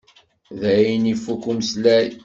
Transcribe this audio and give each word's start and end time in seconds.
Dayen, 0.61 1.03
ifukk 1.13 1.43
umeslay. 1.51 2.07